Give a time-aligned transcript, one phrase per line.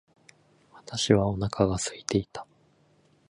[0.73, 2.47] 私はお腹が空いていた。